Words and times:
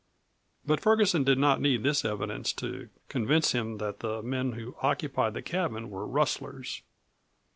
But 0.65 0.79
Ferguson 0.81 1.23
did 1.23 1.37
not 1.37 1.61
need 1.61 1.83
this 1.83 2.03
evidence 2.03 2.53
to 2.53 2.89
convince 3.07 3.51
him 3.51 3.77
that 3.77 3.99
the 3.99 4.23
men 4.23 4.53
who 4.53 4.75
occupied 4.81 5.35
the 5.35 5.43
cabin 5.43 5.91
were 5.91 6.07
rustlers. 6.07 6.81